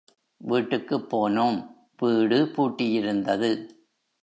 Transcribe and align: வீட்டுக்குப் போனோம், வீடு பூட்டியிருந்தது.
வீட்டுக்குப் 0.37 1.15
போனோம், 1.15 1.57
வீடு 1.97 2.45
பூட்டியிருந்தது. 2.45 3.69